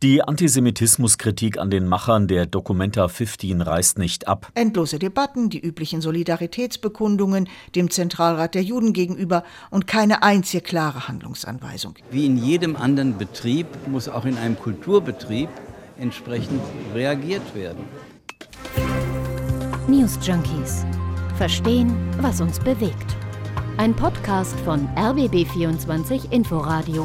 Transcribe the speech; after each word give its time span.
Die 0.00 0.22
Antisemitismuskritik 0.22 1.58
an 1.58 1.70
den 1.70 1.88
Machern 1.88 2.28
der 2.28 2.46
Documenta 2.46 3.08
15 3.08 3.60
reißt 3.60 3.98
nicht 3.98 4.28
ab. 4.28 4.48
Endlose 4.54 5.00
Debatten, 5.00 5.50
die 5.50 5.58
üblichen 5.58 6.00
Solidaritätsbekundungen 6.00 7.48
dem 7.74 7.90
Zentralrat 7.90 8.54
der 8.54 8.62
Juden 8.62 8.92
gegenüber 8.92 9.42
und 9.70 9.88
keine 9.88 10.22
einzige 10.22 10.62
klare 10.62 11.08
Handlungsanweisung. 11.08 11.94
Wie 12.12 12.26
in 12.26 12.36
jedem 12.36 12.76
anderen 12.76 13.18
Betrieb 13.18 13.66
muss 13.88 14.08
auch 14.08 14.24
in 14.24 14.38
einem 14.38 14.56
Kulturbetrieb 14.56 15.48
entsprechend 15.98 16.60
reagiert 16.94 17.56
werden. 17.56 17.82
News 19.88 20.16
Junkies. 20.22 20.86
Verstehen, 21.38 21.92
was 22.20 22.40
uns 22.40 22.60
bewegt. 22.60 23.16
Ein 23.78 23.96
Podcast 23.96 24.54
von 24.60 24.86
RBB24 24.94 26.30
Inforadio 26.30 27.04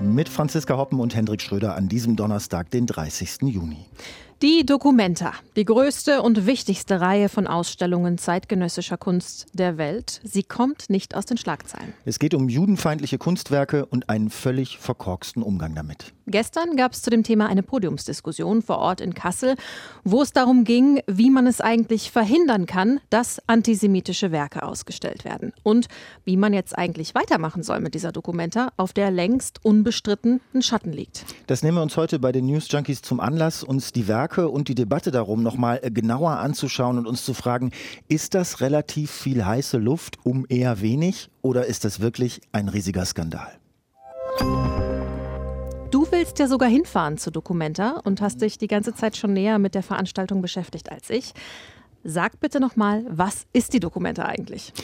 mit 0.00 0.28
Franziska 0.28 0.76
Hoppen 0.76 1.00
und 1.00 1.14
Hendrik 1.14 1.42
Schröder 1.42 1.74
an 1.74 1.88
diesem 1.88 2.16
Donnerstag, 2.16 2.70
den 2.70 2.86
30. 2.86 3.42
Juni. 3.42 3.86
Die 4.40 4.64
Documenta, 4.64 5.32
die 5.56 5.64
größte 5.64 6.22
und 6.22 6.46
wichtigste 6.46 7.00
Reihe 7.00 7.28
von 7.28 7.48
Ausstellungen 7.48 8.18
zeitgenössischer 8.18 8.96
Kunst 8.96 9.46
der 9.52 9.78
Welt. 9.78 10.20
Sie 10.22 10.44
kommt 10.44 10.90
nicht 10.90 11.16
aus 11.16 11.26
den 11.26 11.38
Schlagzeilen. 11.38 11.92
Es 12.04 12.20
geht 12.20 12.34
um 12.34 12.48
judenfeindliche 12.48 13.18
Kunstwerke 13.18 13.84
und 13.86 14.08
einen 14.08 14.30
völlig 14.30 14.78
verkorksten 14.78 15.42
Umgang 15.42 15.74
damit. 15.74 16.12
Gestern 16.30 16.76
gab 16.76 16.92
es 16.92 17.00
zu 17.00 17.08
dem 17.08 17.22
Thema 17.22 17.48
eine 17.48 17.62
Podiumsdiskussion 17.62 18.60
vor 18.60 18.78
Ort 18.78 19.00
in 19.00 19.14
Kassel, 19.14 19.54
wo 20.04 20.20
es 20.20 20.32
darum 20.32 20.64
ging, 20.64 21.00
wie 21.06 21.30
man 21.30 21.46
es 21.46 21.62
eigentlich 21.62 22.10
verhindern 22.10 22.66
kann, 22.66 23.00
dass 23.08 23.40
antisemitische 23.46 24.30
Werke 24.30 24.62
ausgestellt 24.62 25.24
werden 25.24 25.54
und 25.62 25.88
wie 26.26 26.36
man 26.36 26.52
jetzt 26.52 26.76
eigentlich 26.76 27.14
weitermachen 27.14 27.62
soll 27.62 27.80
mit 27.80 27.94
dieser 27.94 28.12
Dokumenta, 28.12 28.72
auf 28.76 28.92
der 28.92 29.10
längst 29.10 29.64
unbestritten 29.64 30.42
ein 30.52 30.60
Schatten 30.60 30.92
liegt. 30.92 31.24
Das 31.46 31.62
nehmen 31.62 31.78
wir 31.78 31.82
uns 31.82 31.96
heute 31.96 32.18
bei 32.18 32.30
den 32.30 32.44
News 32.44 32.70
Junkies 32.70 33.00
zum 33.00 33.20
Anlass, 33.20 33.64
uns 33.64 33.92
die 33.92 34.06
Werke 34.06 34.50
und 34.50 34.68
die 34.68 34.74
Debatte 34.74 35.10
darum 35.10 35.42
nochmal 35.42 35.80
genauer 35.80 36.32
anzuschauen 36.32 36.98
und 36.98 37.06
uns 37.06 37.24
zu 37.24 37.32
fragen, 37.32 37.72
ist 38.06 38.34
das 38.34 38.60
relativ 38.60 39.10
viel 39.10 39.46
heiße 39.46 39.78
Luft 39.78 40.18
um 40.24 40.44
eher 40.46 40.82
wenig 40.82 41.30
oder 41.40 41.64
ist 41.64 41.86
das 41.86 42.00
wirklich 42.00 42.42
ein 42.52 42.68
riesiger 42.68 43.06
Skandal? 43.06 43.58
Du 45.90 46.06
willst 46.12 46.38
ja 46.38 46.46
sogar 46.48 46.68
hinfahren 46.68 47.16
zu 47.16 47.30
Documenta 47.30 48.00
und 48.04 48.20
hast 48.20 48.42
dich 48.42 48.58
die 48.58 48.66
ganze 48.66 48.94
Zeit 48.94 49.16
schon 49.16 49.32
näher 49.32 49.58
mit 49.58 49.74
der 49.74 49.82
Veranstaltung 49.82 50.42
beschäftigt 50.42 50.92
als 50.92 51.08
ich. 51.08 51.32
Sag 52.04 52.40
bitte 52.40 52.60
nochmal, 52.60 53.06
was 53.08 53.46
ist 53.54 53.72
die 53.72 53.80
Documenta 53.80 54.26
eigentlich? 54.26 54.74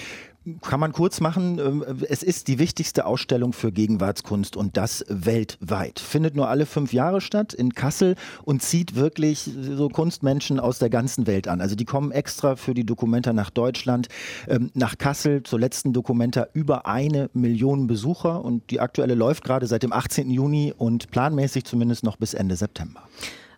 Kann 0.60 0.78
man 0.78 0.92
kurz 0.92 1.20
machen. 1.20 1.58
Ähm, 1.58 1.84
es 2.08 2.22
ist 2.22 2.48
die 2.48 2.58
wichtigste 2.58 3.06
Ausstellung 3.06 3.54
für 3.54 3.72
Gegenwartskunst 3.72 4.56
und 4.56 4.76
das 4.76 5.04
weltweit. 5.08 5.98
Findet 6.00 6.36
nur 6.36 6.48
alle 6.50 6.66
fünf 6.66 6.92
Jahre 6.92 7.22
statt 7.22 7.54
in 7.54 7.72
Kassel 7.72 8.14
und 8.44 8.62
zieht 8.62 8.94
wirklich 8.94 9.50
so 9.54 9.88
Kunstmenschen 9.88 10.60
aus 10.60 10.78
der 10.78 10.90
ganzen 10.90 11.26
Welt 11.26 11.48
an. 11.48 11.62
Also 11.62 11.76
die 11.76 11.86
kommen 11.86 12.12
extra 12.12 12.56
für 12.56 12.74
die 12.74 12.84
Dokumenta 12.84 13.32
nach 13.32 13.48
Deutschland, 13.48 14.08
ähm, 14.46 14.70
nach 14.74 14.98
Kassel, 14.98 15.42
zur 15.44 15.60
letzten 15.60 15.94
Dokumenta 15.94 16.48
über 16.52 16.86
eine 16.86 17.30
Million 17.32 17.86
Besucher 17.86 18.44
und 18.44 18.70
die 18.70 18.80
aktuelle 18.80 19.14
läuft 19.14 19.44
gerade 19.44 19.66
seit 19.66 19.82
dem 19.82 19.94
18. 19.94 20.30
Juni 20.30 20.74
und 20.76 21.10
planmäßig 21.10 21.64
zumindest 21.64 22.04
noch 22.04 22.16
bis 22.16 22.34
Ende 22.34 22.56
September. 22.56 23.08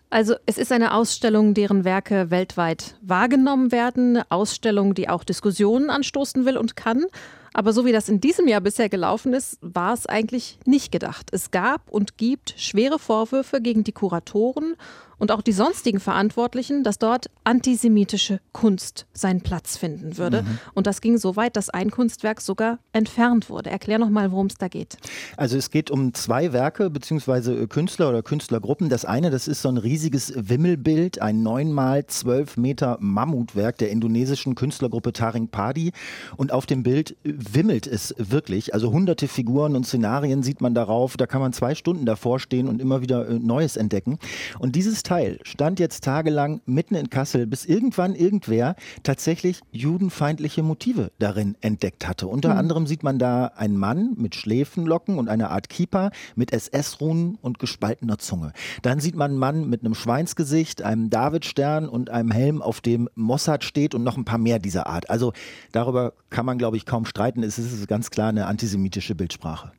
Also 0.09 0.35
es 0.45 0.57
ist 0.57 0.71
eine 0.71 0.93
Ausstellung, 0.93 1.53
deren 1.53 1.83
Werke 1.83 2.31
weltweit 2.31 2.95
wahrgenommen 3.01 3.73
werden, 3.73 4.17
eine 4.17 4.31
Ausstellung, 4.31 4.93
die 4.93 5.09
auch 5.09 5.25
Diskussionen 5.25 5.89
anstoßen 5.89 6.45
will 6.45 6.57
und 6.57 6.77
kann. 6.77 7.05
Aber 7.53 7.73
so 7.73 7.85
wie 7.85 7.91
das 7.91 8.07
in 8.07 8.21
diesem 8.21 8.47
Jahr 8.47 8.61
bisher 8.61 8.87
gelaufen 8.87 9.33
ist, 9.33 9.57
war 9.61 9.93
es 9.93 10.05
eigentlich 10.05 10.59
nicht 10.65 10.91
gedacht. 10.91 11.29
Es 11.33 11.51
gab 11.51 11.89
und 11.89 12.17
gibt 12.17 12.53
schwere 12.57 12.99
Vorwürfe 12.99 13.61
gegen 13.61 13.83
die 13.83 13.91
Kuratoren 13.91 14.75
und 15.19 15.31
auch 15.31 15.41
die 15.41 15.51
sonstigen 15.51 15.99
Verantwortlichen, 15.99 16.83
dass 16.83 16.99
dort 16.99 17.27
antisemitische 17.43 18.39
Kunst 18.51 19.05
seinen 19.13 19.41
Platz 19.41 19.77
finden 19.77 20.17
würde. 20.17 20.43
Mhm. 20.43 20.59
Und 20.73 20.87
das 20.87 21.01
ging 21.01 21.17
so 21.17 21.35
weit, 21.35 21.55
dass 21.55 21.69
ein 21.69 21.91
Kunstwerk 21.91 22.41
sogar 22.41 22.79
entfernt 22.91 23.49
wurde. 23.49 23.69
Erklär 23.69 23.99
noch 23.99 24.09
mal, 24.09 24.31
worum 24.31 24.47
es 24.47 24.55
da 24.55 24.67
geht. 24.67 24.97
Also 25.35 25.57
es 25.57 25.71
geht 25.71 25.89
um 25.91 26.13
zwei 26.13 26.53
Werke 26.53 26.89
beziehungsweise 26.89 27.67
Künstler 27.67 28.09
oder 28.09 28.23
Künstlergruppen. 28.23 28.89
Das 28.89 29.05
eine, 29.05 29.29
das 29.29 29.47
ist 29.47 29.61
so 29.61 29.69
ein 29.69 29.77
riesiges 29.77 30.33
Wimmelbild, 30.35 31.21
ein 31.21 31.41
neun 31.43 31.71
mal 31.71 32.05
zwölf 32.07 32.57
Meter 32.57 32.97
Mammutwerk 32.99 33.77
der 33.77 33.89
indonesischen 33.89 34.55
Künstlergruppe 34.55 35.13
Taring 35.13 35.47
Padi. 35.47 35.91
Und 36.35 36.51
auf 36.51 36.65
dem 36.65 36.83
Bild 36.83 37.15
wimmelt 37.23 37.87
es 37.87 38.13
wirklich. 38.17 38.73
Also 38.73 38.91
hunderte 38.91 39.27
Figuren 39.27 39.75
und 39.75 39.85
Szenarien 39.85 40.43
sieht 40.43 40.61
man 40.61 40.73
darauf. 40.73 41.17
Da 41.17 41.25
kann 41.25 41.41
man 41.41 41.53
zwei 41.53 41.75
Stunden 41.75 42.05
davor 42.05 42.39
stehen 42.39 42.67
und 42.67 42.81
immer 42.81 43.01
wieder 43.01 43.27
äh, 43.27 43.39
Neues 43.39 43.77
entdecken. 43.77 44.19
Und 44.59 44.75
dieses 44.75 45.03
Teil 45.07 45.39
stand 45.43 45.79
jetzt 45.79 46.03
tagelang 46.03 46.59
mitten 46.65 46.93
in 46.93 47.09
Kassel, 47.09 47.47
bis 47.47 47.63
irgendwann 47.63 48.13
irgendwer 48.13 48.75
tatsächlich 49.03 49.61
judenfeindliche 49.71 50.63
Motive 50.63 51.13
darin 51.17 51.55
entdeckt 51.61 52.05
hatte. 52.05 52.27
Unter 52.27 52.51
mhm. 52.51 52.59
anderem 52.59 52.87
sieht 52.87 53.03
man 53.03 53.17
da 53.17 53.45
einen 53.55 53.77
Mann 53.77 54.15
mit 54.17 54.35
Schläfenlocken 54.35 55.17
und 55.17 55.29
einer 55.29 55.49
Art 55.49 55.69
Kieper 55.69 56.11
mit 56.35 56.51
SS-Runen 56.51 57.37
und 57.41 57.57
gespaltener 57.57 58.17
Zunge. 58.17 58.51
Dann 58.81 58.99
sieht 58.99 59.15
man 59.15 59.31
einen 59.31 59.39
Mann 59.39 59.69
mit 59.69 59.79
einem 59.85 59.95
Schweinsgesicht, 59.95 60.81
einem 60.81 61.09
Davidstern 61.09 61.87
und 61.87 62.09
einem 62.09 62.31
Helm, 62.31 62.61
auf 62.61 62.81
dem 62.81 63.07
Mossad 63.15 63.63
steht 63.63 63.95
und 63.95 64.03
noch 64.03 64.17
ein 64.17 64.25
paar 64.25 64.39
mehr 64.39 64.59
dieser 64.59 64.87
Art. 64.87 65.09
Also 65.09 65.31
darüber 65.71 66.11
kann 66.29 66.45
man, 66.45 66.57
glaube 66.57 66.75
ich, 66.75 66.85
kaum 66.85 67.05
streiten. 67.05 67.43
Es 67.43 67.57
ist 67.57 67.87
ganz 67.87 68.11
klar 68.11 68.27
eine 68.27 68.47
antisemitische 68.47 69.15
Bildsprache. 69.15 69.71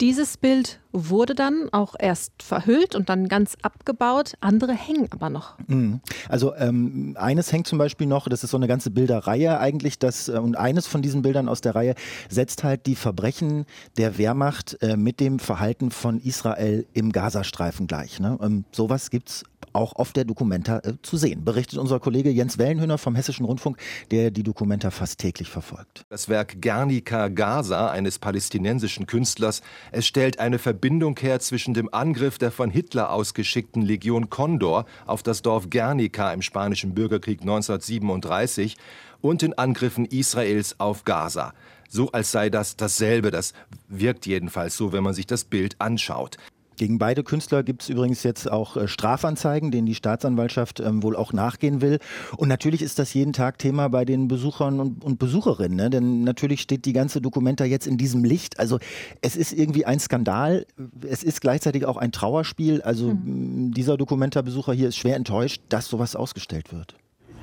Dieses 0.00 0.36
Bild 0.36 0.80
wurde 0.92 1.34
dann 1.34 1.68
auch 1.72 1.94
erst 1.98 2.42
verhüllt 2.42 2.94
und 2.94 3.08
dann 3.08 3.28
ganz 3.28 3.56
abgebaut. 3.62 4.34
Andere 4.40 4.72
hängen 4.72 5.08
aber 5.10 5.30
noch. 5.30 5.54
Mhm. 5.68 6.00
Also 6.28 6.54
ähm, 6.54 7.16
eines 7.18 7.50
hängt 7.52 7.66
zum 7.66 7.78
Beispiel 7.78 8.06
noch, 8.06 8.28
das 8.28 8.44
ist 8.44 8.50
so 8.50 8.58
eine 8.58 8.68
ganze 8.68 8.90
Bilderreihe 8.90 9.58
eigentlich, 9.58 9.98
das, 9.98 10.28
äh, 10.28 10.32
und 10.32 10.56
eines 10.56 10.86
von 10.86 11.00
diesen 11.00 11.22
Bildern 11.22 11.48
aus 11.48 11.62
der 11.62 11.74
Reihe 11.74 11.94
setzt 12.28 12.62
halt 12.62 12.86
die 12.86 12.94
Verbrechen 12.94 13.64
der 13.96 14.18
Wehrmacht 14.18 14.76
äh, 14.82 14.96
mit 14.96 15.18
dem 15.20 15.38
Verhalten 15.38 15.90
von 15.90 16.20
Israel 16.20 16.86
im 16.92 17.12
Gazastreifen 17.12 17.86
gleich. 17.86 18.20
Ne? 18.20 18.38
Ähm, 18.42 18.64
sowas 18.72 19.10
gibt 19.10 19.30
es 19.30 19.44
auch 19.76 19.94
auf 19.94 20.12
der 20.12 20.24
Dokumenta 20.24 20.78
äh, 20.78 20.94
zu 21.02 21.16
sehen, 21.16 21.44
berichtet 21.44 21.78
unser 21.78 22.00
Kollege 22.00 22.30
Jens 22.30 22.58
Wellenhöhner 22.58 22.98
vom 22.98 23.14
Hessischen 23.14 23.46
Rundfunk, 23.46 23.78
der 24.10 24.30
die 24.30 24.42
Dokumenta 24.42 24.90
fast 24.90 25.20
täglich 25.20 25.48
verfolgt. 25.48 26.04
Das 26.08 26.28
Werk 26.28 26.60
Guernica 26.60 27.28
Gaza 27.28 27.90
eines 27.90 28.18
palästinensischen 28.18 29.06
Künstlers, 29.06 29.62
es 29.92 30.06
stellt 30.06 30.40
eine 30.40 30.58
Verbindung 30.58 31.16
her 31.20 31.38
zwischen 31.40 31.74
dem 31.74 31.92
Angriff 31.92 32.38
der 32.38 32.50
von 32.50 32.70
Hitler 32.70 33.10
ausgeschickten 33.10 33.82
Legion 33.82 34.30
Condor 34.30 34.86
auf 35.06 35.22
das 35.22 35.42
Dorf 35.42 35.70
Guernica 35.70 36.32
im 36.32 36.42
spanischen 36.42 36.94
Bürgerkrieg 36.94 37.42
1937 37.42 38.76
und 39.20 39.42
den 39.42 39.56
Angriffen 39.56 40.06
Israels 40.06 40.80
auf 40.80 41.04
Gaza. 41.04 41.52
So 41.88 42.10
als 42.12 42.32
sei 42.32 42.50
das 42.50 42.76
dasselbe, 42.76 43.30
das 43.30 43.52
wirkt 43.88 44.26
jedenfalls 44.26 44.76
so, 44.76 44.92
wenn 44.92 45.04
man 45.04 45.14
sich 45.14 45.26
das 45.26 45.44
Bild 45.44 45.76
anschaut. 45.78 46.36
Gegen 46.76 46.98
beide 46.98 47.22
Künstler 47.22 47.62
gibt 47.62 47.82
es 47.82 47.88
übrigens 47.88 48.22
jetzt 48.22 48.50
auch 48.50 48.76
äh, 48.76 48.88
Strafanzeigen, 48.88 49.70
denen 49.70 49.86
die 49.86 49.94
Staatsanwaltschaft 49.94 50.80
ähm, 50.80 51.02
wohl 51.02 51.16
auch 51.16 51.32
nachgehen 51.32 51.80
will. 51.80 51.98
Und 52.36 52.48
natürlich 52.48 52.82
ist 52.82 52.98
das 52.98 53.14
jeden 53.14 53.32
Tag 53.32 53.58
Thema 53.58 53.88
bei 53.88 54.04
den 54.04 54.28
Besuchern 54.28 54.80
und, 54.80 55.02
und 55.02 55.18
Besucherinnen. 55.18 55.76
Ne? 55.76 55.90
Denn 55.90 56.24
natürlich 56.24 56.60
steht 56.60 56.84
die 56.84 56.92
ganze 56.92 57.20
Dokumenta 57.20 57.64
jetzt 57.64 57.86
in 57.86 57.96
diesem 57.96 58.24
Licht. 58.24 58.58
Also 58.58 58.78
es 59.22 59.36
ist 59.36 59.52
irgendwie 59.52 59.86
ein 59.86 59.98
Skandal. 59.98 60.66
Es 61.08 61.22
ist 61.22 61.40
gleichzeitig 61.40 61.86
auch 61.86 61.96
ein 61.96 62.12
Trauerspiel. 62.12 62.82
Also 62.82 63.14
mhm. 63.14 63.72
dieser 63.72 63.96
Dokumenta-Besucher 63.96 64.72
hier 64.72 64.88
ist 64.88 64.96
schwer 64.96 65.16
enttäuscht, 65.16 65.62
dass 65.68 65.88
sowas 65.88 66.14
ausgestellt 66.14 66.72
wird. 66.72 66.94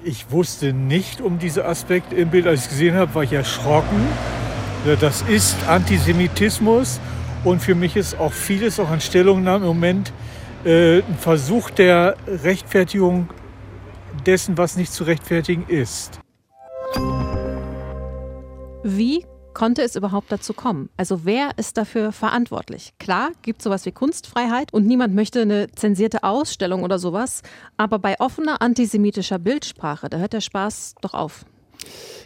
Ich 0.03 0.31
wusste 0.31 0.73
nicht 0.73 1.21
um 1.21 1.39
diese 1.39 1.65
Aspekte 1.65 2.15
im 2.15 2.29
Bild. 2.29 2.45
Als 2.45 2.59
ich 2.59 2.65
es 2.65 2.71
gesehen 2.71 2.95
habe, 2.95 3.15
war 3.15 3.23
ich 3.23 3.31
erschrocken. 3.31 4.05
Das 4.99 5.21
ist 5.21 5.55
Antisemitismus 5.67 6.99
und 7.43 7.61
für 7.61 7.75
mich 7.75 7.95
ist 7.95 8.19
auch 8.19 8.33
vieles, 8.33 8.79
auch 8.79 8.89
an 8.89 9.01
Stellungnahmen 9.01 9.63
im 9.63 9.75
Moment, 9.75 10.13
äh, 10.65 10.99
ein 10.99 11.17
Versuch 11.19 11.69
der 11.69 12.15
Rechtfertigung 12.27 13.29
dessen, 14.25 14.57
was 14.57 14.77
nicht 14.77 14.93
zu 14.93 15.03
rechtfertigen 15.03 15.65
ist. 15.67 16.19
Wie 18.83 19.25
konnte 19.53 19.81
es 19.81 19.95
überhaupt 19.95 20.31
dazu 20.31 20.53
kommen? 20.53 20.89
Also 20.97 21.25
wer 21.25 21.51
ist 21.57 21.77
dafür 21.77 22.11
verantwortlich? 22.11 22.93
Klar, 22.99 23.31
gibt 23.41 23.59
es 23.59 23.65
sowas 23.65 23.85
wie 23.85 23.91
Kunstfreiheit 23.91 24.73
und 24.73 24.85
niemand 24.85 25.13
möchte 25.13 25.41
eine 25.41 25.67
zensierte 25.71 26.23
Ausstellung 26.23 26.83
oder 26.83 26.99
sowas, 26.99 27.41
aber 27.77 27.99
bei 27.99 28.19
offener 28.19 28.61
antisemitischer 28.61 29.39
Bildsprache, 29.39 30.09
da 30.09 30.17
hört 30.17 30.33
der 30.33 30.41
Spaß 30.41 30.95
doch 31.01 31.13
auf. 31.13 31.45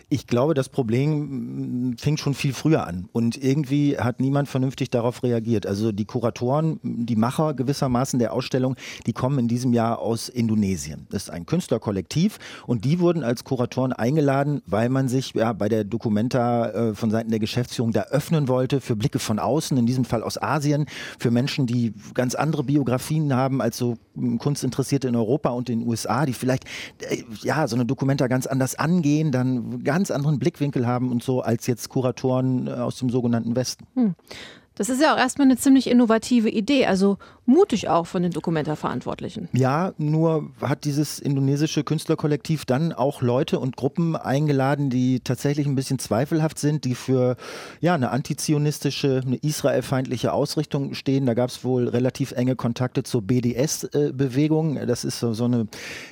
Ich 0.10 0.26
glaube, 0.26 0.54
das 0.54 0.70
Problem 0.70 1.90
mm, 1.90 1.98
fing 1.98 2.16
schon 2.16 2.34
viel 2.34 2.54
früher 2.54 2.88
an 2.88 3.10
und 3.12 3.44
irgendwie 3.44 3.98
hat 3.98 4.22
niemand 4.22 4.48
vernünftig 4.48 4.90
darauf 4.90 5.22
reagiert. 5.22 5.66
Also 5.66 5.92
die 5.92 6.06
Kuratoren, 6.06 6.80
die 6.82 7.18
Macher 7.18 7.54
gewissermaßen 7.54 8.18
der 8.18 8.32
Ausstellung, 8.32 8.78
die 9.06 9.12
kommen 9.12 9.38
in 9.40 9.48
diesem 9.50 9.74
Jahr 9.74 10.00
aus 10.00 10.30
Indonesien. 10.30 11.08
Das 11.10 11.24
ist 11.24 11.30
ein 11.30 11.46
Künstlerkollektiv 11.46 12.40
und 12.68 12.86
die 12.86 13.00
wurden 13.00 13.24
als 13.24 13.44
Kuratoren 13.44 13.92
eingeladen, 13.92 14.62
weil 14.66 14.88
man 14.88 15.10
sich 15.10 15.34
ja, 15.34 15.52
bei 15.52 15.68
der 15.68 15.84
Documenta 15.84 16.70
äh, 16.70 16.96
von 16.96 17.12
Seiten 17.12 17.30
der 17.30 17.40
Geschäftsführung 17.40 17.92
da 17.92 18.04
öffnen 18.04 18.48
wollte 18.48 18.80
für 18.80 18.96
Blicke 18.96 19.20
von 19.20 19.40
außen, 19.40 19.78
in 19.78 19.86
diesem 19.86 20.06
Fall 20.06 20.24
aus 20.24 20.42
Asien, 20.42 20.86
für 21.20 21.32
Menschen, 21.32 21.68
die 21.68 21.94
ganz 22.14 22.34
andere 22.34 22.64
Biografien 22.64 23.36
haben 23.36 23.62
als 23.62 23.78
so 23.78 23.98
Kunstinteressierte 24.40 25.08
in 25.08 25.16
Europa 25.16 25.50
und 25.50 25.70
in 25.70 25.80
den 25.80 25.88
USA, 25.88 26.26
die 26.26 26.34
vielleicht 26.34 26.66
äh, 27.02 27.24
ja 27.44 27.68
so 27.68 27.76
eine 27.76 27.86
Documenta 27.86 28.28
ganz 28.28 28.48
anders 28.48 28.76
angehen, 28.76 29.32
dann 29.32 29.84
ganz 29.84 29.98
ganz 29.98 30.12
anderen 30.12 30.38
Blickwinkel 30.38 30.86
haben 30.86 31.12
und 31.12 31.24
so 31.24 31.42
als 31.42 31.66
jetzt 31.66 31.90
Kuratoren 31.90 32.68
äh, 32.68 32.72
aus 32.72 32.98
dem 32.98 33.10
sogenannten 33.10 33.56
Westen. 33.56 33.88
Hm. 33.96 34.14
Das 34.76 34.90
ist 34.90 35.02
ja 35.02 35.12
auch 35.12 35.18
erstmal 35.18 35.48
eine 35.48 35.58
ziemlich 35.58 35.90
innovative 35.90 36.50
Idee, 36.50 36.86
also 36.86 37.18
mutig 37.48 37.88
auch 37.88 38.06
von 38.06 38.22
den 38.22 38.32
Dokumenta-Verantwortlichen. 38.32 39.48
Ja, 39.54 39.94
nur 39.98 40.52
hat 40.62 40.84
dieses 40.84 41.18
indonesische 41.20 41.84
Künstlerkollektiv 41.84 42.66
dann 42.66 42.92
auch 42.92 43.22
Leute 43.22 43.60
und 43.60 43.78
Gruppen 43.78 44.16
eingeladen, 44.16 44.90
die 44.90 45.22
tatsächlich 45.22 45.66
ein 45.66 45.76
bisschen 45.76 45.98
zweifelhaft 45.98 46.60
sind, 46.60 46.84
die 46.84 46.94
für 46.94 47.38
ja, 47.80 47.96
eine 47.96 48.12
antizionistische, 48.12 49.22
eine 49.26 49.38
israelfeindliche 49.38 50.34
Ausrichtung 50.34 50.94
stehen. 50.94 51.26
Da 51.26 51.34
gab 51.34 51.50
es 51.50 51.64
wohl 51.64 51.88
relativ 51.88 52.34
enge 52.34 52.58
Kontakte 52.58 53.04
zur 53.04 53.22
BDS-Bewegung. 53.22 54.86
Das 54.86 55.06
ist 55.06 55.20
so, 55.20 55.34
so 55.34 55.46
eine 55.46 55.68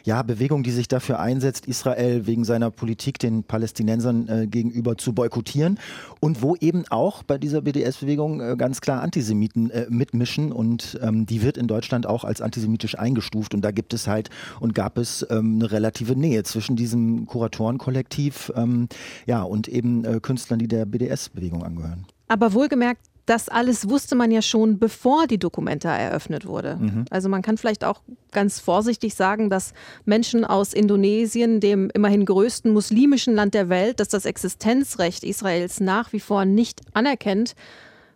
ja, 0.05 0.23
Bewegung, 0.23 0.63
die 0.63 0.71
sich 0.71 0.87
dafür 0.87 1.19
einsetzt, 1.19 1.65
Israel 1.67 2.27
wegen 2.27 2.45
seiner 2.45 2.71
Politik 2.71 3.19
den 3.19 3.43
Palästinensern 3.43 4.27
äh, 4.29 4.47
gegenüber 4.47 4.97
zu 4.97 5.11
boykottieren. 5.11 5.79
Und 6.21 6.41
wo 6.41 6.55
eben 6.55 6.85
auch 6.89 7.23
bei 7.23 7.37
dieser 7.37 7.61
BDS-Bewegung 7.61 8.39
äh, 8.39 8.55
ganz 8.57 8.79
klar 8.79 9.01
Antisemiten 9.01 9.69
äh, 9.69 9.87
mitmischen 9.89 10.53
und 10.53 10.97
ähm, 11.01 11.24
die 11.25 11.41
wird 11.41 11.57
in 11.57 11.67
Deutschland 11.67 12.05
auch 12.05 12.23
als 12.23 12.41
antisemitisch 12.41 12.97
eingestuft 12.97 13.53
und 13.53 13.61
da 13.61 13.71
gibt 13.71 13.93
es 13.93 14.07
halt 14.07 14.29
und 14.59 14.75
gab 14.75 14.97
es 14.97 15.25
ähm, 15.29 15.55
eine 15.55 15.71
relative 15.71 16.15
Nähe 16.15 16.43
zwischen 16.43 16.75
diesem 16.75 17.25
Kuratorenkollektiv 17.25 18.51
ähm, 18.55 18.87
ja, 19.25 19.43
und 19.43 19.67
eben 19.67 20.05
äh, 20.05 20.19
Künstlern, 20.19 20.59
die 20.59 20.67
der 20.67 20.85
BDS-Bewegung 20.85 21.63
angehören. 21.63 22.05
Aber 22.27 22.53
wohlgemerkt, 22.53 23.01
das 23.25 23.49
alles 23.49 23.89
wusste 23.89 24.15
man 24.15 24.29
ja 24.29 24.41
schon, 24.41 24.77
bevor 24.77 25.25
die 25.27 25.39
Dokumenta 25.39 25.95
eröffnet 25.95 26.45
wurde. 26.45 26.77
Mhm. 26.79 27.05
Also 27.09 27.27
man 27.27 27.41
kann 27.41 27.57
vielleicht 27.57 27.83
auch 27.83 28.01
ganz 28.31 28.59
vorsichtig 28.59 29.15
sagen, 29.15 29.49
dass 29.49 29.73
Menschen 30.05 30.45
aus 30.45 30.73
Indonesien, 30.73 31.59
dem 31.59 31.89
immerhin 31.93 32.25
größten 32.25 32.71
muslimischen 32.71 33.33
Land 33.33 33.53
der 33.53 33.69
Welt, 33.69 33.99
das 33.99 34.09
das 34.09 34.25
Existenzrecht 34.25 35.23
Israels 35.23 35.79
nach 35.79 36.13
wie 36.13 36.19
vor 36.19 36.45
nicht 36.45 36.81
anerkennt, 36.93 37.55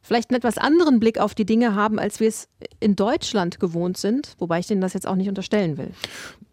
vielleicht 0.02 0.30
einen 0.30 0.38
etwas 0.38 0.58
anderen 0.58 1.00
Blick 1.00 1.20
auf 1.20 1.36
die 1.36 1.46
Dinge 1.46 1.76
haben, 1.76 2.00
als 2.00 2.20
wir 2.20 2.28
es 2.28 2.48
in 2.80 2.96
Deutschland 2.96 3.60
gewohnt 3.60 3.98
sind, 3.98 4.36
wobei 4.40 4.60
ich 4.60 4.68
denen 4.68 4.82
das 4.82 4.94
jetzt 4.94 5.08
auch 5.08 5.16
nicht 5.16 5.30
unterstellen 5.30 5.78
will. 5.78 5.92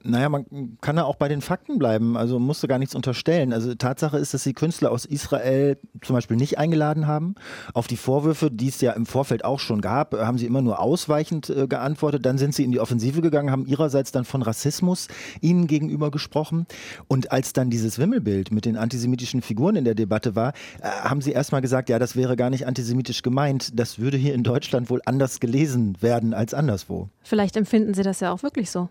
Naja, 0.08 0.28
man 0.28 0.78
kann 0.80 0.96
ja 0.96 1.04
auch 1.04 1.16
bei 1.16 1.26
den 1.26 1.40
Fakten 1.40 1.78
bleiben, 1.78 2.16
also 2.16 2.38
musste 2.38 2.68
gar 2.68 2.78
nichts 2.78 2.94
unterstellen. 2.94 3.52
Also 3.52 3.74
Tatsache 3.74 4.18
ist, 4.18 4.34
dass 4.34 4.44
sie 4.44 4.52
Künstler 4.52 4.92
aus 4.92 5.04
Israel 5.04 5.78
zum 6.00 6.14
Beispiel 6.14 6.36
nicht 6.36 6.58
eingeladen 6.58 7.08
haben. 7.08 7.34
Auf 7.74 7.88
die 7.88 7.96
Vorwürfe, 7.96 8.50
die 8.50 8.68
es 8.68 8.80
ja 8.80 8.92
im 8.92 9.04
Vorfeld 9.04 9.44
auch 9.44 9.58
schon 9.58 9.80
gab, 9.80 10.14
haben 10.14 10.38
sie 10.38 10.46
immer 10.46 10.62
nur 10.62 10.78
ausweichend 10.80 11.50
äh, 11.50 11.66
geantwortet. 11.66 12.24
Dann 12.24 12.38
sind 12.38 12.54
sie 12.54 12.62
in 12.62 12.70
die 12.70 12.78
Offensive 12.78 13.20
gegangen, 13.20 13.50
haben 13.50 13.66
ihrerseits 13.66 14.12
dann 14.12 14.24
von 14.24 14.42
Rassismus 14.42 15.08
ihnen 15.40 15.66
gegenüber 15.66 16.12
gesprochen. 16.12 16.66
Und 17.08 17.32
als 17.32 17.52
dann 17.52 17.70
dieses 17.70 17.98
Wimmelbild 17.98 18.52
mit 18.52 18.64
den 18.64 18.76
antisemitischen 18.76 19.42
Figuren 19.42 19.74
in 19.74 19.84
der 19.84 19.96
Debatte 19.96 20.36
war, 20.36 20.52
äh, 20.80 20.88
haben 20.88 21.20
sie 21.20 21.32
erstmal 21.32 21.62
gesagt, 21.62 21.88
ja, 21.88 21.98
das 21.98 22.14
wäre 22.14 22.36
gar 22.36 22.50
nicht 22.50 22.66
antisemitisch 22.66 23.22
gemeint. 23.36 23.78
Das 23.78 23.98
würde 23.98 24.16
hier 24.16 24.32
in 24.32 24.42
Deutschland 24.42 24.88
wohl 24.88 25.02
anders 25.04 25.40
gelesen 25.40 26.00
werden 26.00 26.32
als 26.32 26.54
anderswo. 26.54 27.10
Vielleicht 27.22 27.58
empfinden 27.58 27.92
sie 27.92 28.02
das 28.02 28.20
ja 28.20 28.32
auch 28.32 28.42
wirklich 28.42 28.70
so. 28.70 28.88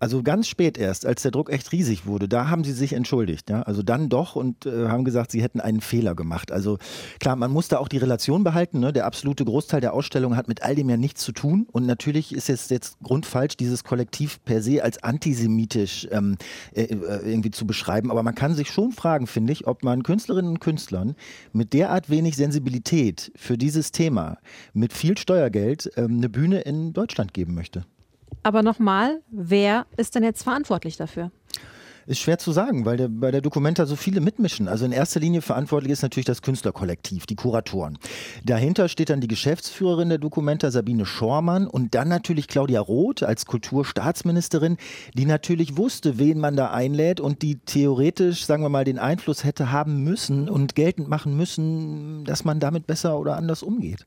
Also 0.00 0.22
ganz 0.22 0.48
spät 0.48 0.78
erst, 0.78 1.06
als 1.06 1.22
der 1.22 1.30
Druck 1.30 1.50
echt 1.50 1.72
riesig 1.72 2.06
wurde, 2.06 2.28
da 2.28 2.48
haben 2.48 2.64
sie 2.64 2.72
sich 2.72 2.92
entschuldigt. 2.92 3.50
Ja? 3.50 3.62
Also 3.62 3.82
dann 3.82 4.08
doch 4.08 4.36
und 4.36 4.66
äh, 4.66 4.88
haben 4.88 5.04
gesagt, 5.04 5.32
sie 5.32 5.42
hätten 5.42 5.60
einen 5.60 5.80
Fehler 5.80 6.14
gemacht. 6.14 6.52
Also 6.52 6.78
klar, 7.18 7.36
man 7.36 7.50
muss 7.50 7.68
da 7.68 7.78
auch 7.78 7.88
die 7.88 7.98
Relation 7.98 8.44
behalten. 8.44 8.80
Ne? 8.80 8.92
Der 8.92 9.06
absolute 9.06 9.44
Großteil 9.44 9.80
der 9.80 9.94
Ausstellung 9.94 10.36
hat 10.36 10.48
mit 10.48 10.62
all 10.62 10.74
dem 10.74 10.88
ja 10.88 10.96
nichts 10.96 11.22
zu 11.22 11.32
tun. 11.32 11.66
Und 11.72 11.86
natürlich 11.86 12.34
ist 12.34 12.48
es 12.48 12.68
jetzt 12.68 12.98
grundfalsch, 13.02 13.56
dieses 13.56 13.84
Kollektiv 13.84 14.42
per 14.44 14.62
se 14.62 14.82
als 14.82 15.02
antisemitisch 15.02 16.06
ähm, 16.10 16.36
äh, 16.72 16.84
äh, 16.84 17.30
irgendwie 17.30 17.50
zu 17.50 17.66
beschreiben. 17.66 18.10
Aber 18.10 18.22
man 18.22 18.34
kann 18.34 18.54
sich 18.54 18.70
schon 18.70 18.92
fragen, 18.92 19.26
finde 19.26 19.52
ich, 19.52 19.66
ob 19.66 19.82
man 19.82 20.02
Künstlerinnen 20.02 20.50
und 20.50 20.60
Künstlern 20.60 21.16
mit 21.52 21.72
derart 21.72 22.08
wenig 22.10 22.36
Sensibilität 22.36 23.32
für 23.36 23.58
dieses 23.58 23.92
Thema, 23.92 24.38
mit 24.72 24.92
viel 24.92 25.18
Steuergeld, 25.18 25.90
ähm, 25.96 26.18
eine 26.18 26.28
Bühne 26.28 26.60
in 26.60 26.92
Deutschland 26.92 27.34
geben 27.34 27.54
möchte. 27.54 27.84
Aber 28.48 28.62
nochmal, 28.62 29.20
wer 29.30 29.84
ist 29.98 30.14
denn 30.14 30.24
jetzt 30.24 30.42
verantwortlich 30.42 30.96
dafür? 30.96 31.30
Ist 32.06 32.20
schwer 32.20 32.38
zu 32.38 32.50
sagen, 32.50 32.86
weil 32.86 32.96
der, 32.96 33.08
bei 33.08 33.30
der 33.30 33.42
Documenta 33.42 33.84
so 33.84 33.94
viele 33.94 34.22
mitmischen. 34.22 34.68
Also 34.68 34.86
in 34.86 34.92
erster 34.92 35.20
Linie 35.20 35.42
verantwortlich 35.42 35.92
ist 35.92 36.00
natürlich 36.00 36.24
das 36.24 36.40
Künstlerkollektiv, 36.40 37.26
die 37.26 37.36
Kuratoren. 37.36 37.98
Dahinter 38.46 38.88
steht 38.88 39.10
dann 39.10 39.20
die 39.20 39.28
Geschäftsführerin 39.28 40.08
der 40.08 40.16
Documenta, 40.16 40.70
Sabine 40.70 41.04
Schormann, 41.04 41.66
und 41.66 41.94
dann 41.94 42.08
natürlich 42.08 42.48
Claudia 42.48 42.80
Roth 42.80 43.22
als 43.22 43.44
Kulturstaatsministerin, 43.44 44.78
die 45.12 45.26
natürlich 45.26 45.76
wusste, 45.76 46.18
wen 46.18 46.38
man 46.38 46.56
da 46.56 46.70
einlädt 46.70 47.20
und 47.20 47.42
die 47.42 47.56
theoretisch, 47.56 48.46
sagen 48.46 48.62
wir 48.62 48.70
mal, 48.70 48.84
den 48.84 48.98
Einfluss 48.98 49.44
hätte 49.44 49.72
haben 49.72 50.04
müssen 50.04 50.48
und 50.48 50.74
geltend 50.74 51.06
machen 51.06 51.36
müssen, 51.36 52.24
dass 52.24 52.46
man 52.46 52.60
damit 52.60 52.86
besser 52.86 53.18
oder 53.18 53.36
anders 53.36 53.62
umgeht. 53.62 54.06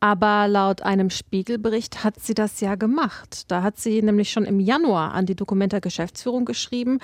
Aber 0.00 0.46
laut 0.48 0.82
einem 0.82 1.10
Spiegelbericht 1.10 2.04
hat 2.04 2.20
sie 2.20 2.34
das 2.34 2.60
ja 2.60 2.76
gemacht. 2.76 3.50
Da 3.50 3.62
hat 3.62 3.78
sie 3.78 4.00
nämlich 4.02 4.30
schon 4.30 4.44
im 4.44 4.60
Januar 4.60 5.12
an 5.12 5.26
die 5.26 5.34
Dokumenta 5.34 5.80
Geschäftsführung 5.80 6.44
geschrieben, 6.44 7.00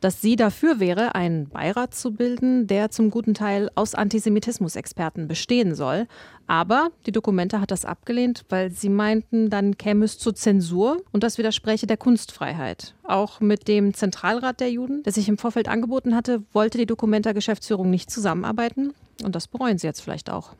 dass 0.00 0.22
sie 0.22 0.36
dafür 0.36 0.80
wäre, 0.80 1.14
einen 1.14 1.48
Beirat 1.48 1.94
zu 1.94 2.12
bilden, 2.12 2.66
der 2.66 2.90
zum 2.90 3.10
guten 3.10 3.34
Teil 3.34 3.70
aus 3.74 3.94
Antisemitismusexperten 3.94 5.28
bestehen 5.28 5.74
soll. 5.74 6.06
Aber 6.46 6.88
die 7.04 7.12
Dokumenta 7.12 7.60
hat 7.60 7.70
das 7.70 7.84
abgelehnt, 7.84 8.46
weil 8.48 8.70
sie 8.70 8.88
meinten, 8.88 9.50
dann 9.50 9.76
käme 9.76 10.06
es 10.06 10.18
zur 10.18 10.34
Zensur 10.34 11.02
und 11.12 11.22
das 11.22 11.36
widerspräche 11.36 11.86
der 11.86 11.98
Kunstfreiheit. 11.98 12.94
Auch 13.02 13.40
mit 13.40 13.68
dem 13.68 13.92
Zentralrat 13.92 14.60
der 14.60 14.70
Juden, 14.70 15.02
der 15.02 15.12
sich 15.12 15.28
im 15.28 15.36
Vorfeld 15.36 15.68
angeboten 15.68 16.14
hatte, 16.14 16.42
wollte 16.54 16.78
die 16.78 16.86
Dokumenta 16.86 17.32
Geschäftsführung 17.32 17.90
nicht 17.90 18.10
zusammenarbeiten. 18.10 18.94
Und 19.22 19.34
das 19.34 19.48
bereuen 19.48 19.76
sie 19.76 19.86
jetzt 19.86 20.00
vielleicht 20.00 20.30
auch. 20.30 20.54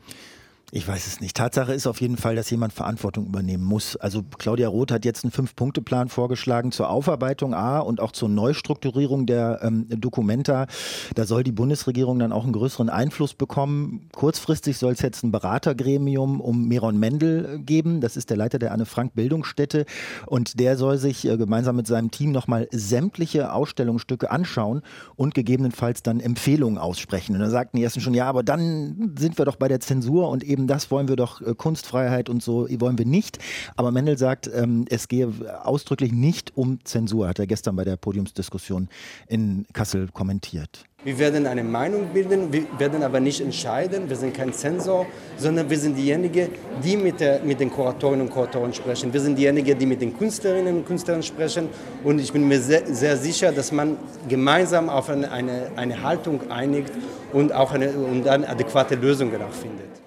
Ich 0.71 0.87
weiß 0.87 1.07
es 1.07 1.19
nicht. 1.19 1.35
Tatsache 1.35 1.73
ist 1.73 1.87
auf 1.87 1.99
jeden 1.99 2.15
Fall, 2.15 2.35
dass 2.35 2.51
jemand 2.51 2.73
Verantwortung 2.73 3.25
übernehmen 3.25 3.63
muss. 3.63 3.95
Also 3.95 4.21
Claudia 4.37 4.67
Roth 4.67 4.91
hat 4.91 5.03
jetzt 5.03 5.23
einen 5.23 5.31
Fünf-Punkte-Plan 5.31 6.09
vorgeschlagen 6.09 6.71
zur 6.71 6.91
Aufarbeitung 6.91 7.55
A 7.55 7.79
und 7.79 7.99
auch 7.99 8.11
zur 8.11 8.29
Neustrukturierung 8.29 9.25
der 9.25 9.61
ähm, 9.63 9.87
Dokumenta. 9.89 10.67
Da 11.15 11.25
soll 11.25 11.43
die 11.43 11.51
Bundesregierung 11.51 12.19
dann 12.19 12.31
auch 12.31 12.43
einen 12.43 12.53
größeren 12.53 12.89
Einfluss 12.89 13.33
bekommen. 13.33 14.09
Kurzfristig 14.13 14.77
soll 14.77 14.93
es 14.93 15.01
jetzt 15.01 15.23
ein 15.23 15.31
Beratergremium 15.31 16.39
um 16.39 16.67
Meron 16.67 16.99
Mendel 16.99 17.55
äh, 17.55 17.59
geben. 17.59 17.99
Das 17.99 18.15
ist 18.15 18.29
der 18.29 18.37
Leiter 18.37 18.59
der 18.59 18.71
Anne-Frank-Bildungsstätte. 18.71 19.85
Und 20.27 20.59
der 20.59 20.77
soll 20.77 20.99
sich 20.99 21.25
äh, 21.25 21.35
gemeinsam 21.35 21.77
mit 21.77 21.87
seinem 21.87 22.11
Team 22.11 22.31
nochmal 22.31 22.67
sämtliche 22.69 23.53
Ausstellungsstücke 23.53 24.29
anschauen 24.29 24.83
und 25.15 25.33
gegebenenfalls 25.33 26.03
dann 26.03 26.19
Empfehlungen 26.19 26.77
aussprechen. 26.77 27.33
Und 27.33 27.41
da 27.41 27.49
sagten 27.49 27.77
die 27.77 27.83
ersten 27.83 28.01
schon, 28.01 28.13
ja, 28.13 28.27
aber 28.27 28.43
dann 28.43 29.15
sind 29.17 29.39
wir 29.39 29.45
doch 29.45 29.55
bei 29.55 29.67
der 29.67 29.79
Zensur 29.79 30.29
und 30.29 30.43
eben 30.43 30.58
eben 30.59 30.67
das 30.67 30.91
wollen 30.91 31.07
wir 31.07 31.15
doch, 31.15 31.41
äh, 31.41 31.55
Kunstfreiheit 31.55 32.29
und 32.29 32.43
so 32.43 32.67
wollen 32.79 32.97
wir 32.97 33.05
nicht. 33.05 33.39
Aber 33.75 33.91
Mendel 33.91 34.17
sagt, 34.17 34.49
ähm, 34.53 34.85
es 34.89 35.07
gehe 35.07 35.31
ausdrücklich 35.63 36.11
nicht 36.11 36.55
um 36.55 36.79
Zensur, 36.83 37.27
hat 37.27 37.39
er 37.39 37.47
gestern 37.47 37.75
bei 37.75 37.85
der 37.85 37.95
Podiumsdiskussion 37.95 38.89
in 39.27 39.65
Kassel 39.73 40.09
kommentiert. 40.13 40.85
Wir 41.05 41.17
werden 41.17 41.47
eine 41.47 41.63
Meinung 41.63 42.09
bilden, 42.13 42.51
wir 42.51 42.65
werden 42.77 43.03
aber 43.03 43.21
nicht 43.21 43.39
entscheiden. 43.39 44.09
Wir 44.09 44.17
sind 44.17 44.33
kein 44.33 44.51
Zensor, 44.51 45.05
sondern 45.37 45.69
wir 45.69 45.79
sind 45.79 45.95
diejenigen, 45.97 46.49
die 46.83 46.97
mit, 46.97 47.21
der, 47.21 47.41
mit 47.41 47.61
den 47.61 47.71
Kuratorinnen 47.71 48.27
und 48.27 48.33
Kuratoren 48.33 48.73
sprechen. 48.73 49.13
Wir 49.13 49.21
sind 49.21 49.37
diejenigen, 49.37 49.79
die 49.79 49.85
mit 49.85 50.01
den 50.01 50.17
Künstlerinnen 50.17 50.79
und 50.79 50.85
Künstlern 50.85 51.23
sprechen. 51.23 51.69
Und 52.03 52.19
ich 52.19 52.33
bin 52.33 52.45
mir 52.49 52.59
sehr, 52.59 52.85
sehr 52.93 53.15
sicher, 53.15 53.53
dass 53.53 53.71
man 53.71 53.95
gemeinsam 54.27 54.89
auf 54.89 55.09
eine, 55.09 55.31
eine, 55.31 55.71
eine 55.77 56.03
Haltung 56.03 56.51
einigt 56.51 56.91
und 57.31 57.53
auch 57.53 57.71
eine, 57.71 57.91
und 57.91 58.25
dann 58.25 58.43
adäquate 58.43 58.95
Lösungen 58.95 59.41
auch 59.41 59.53
findet. 59.53 59.98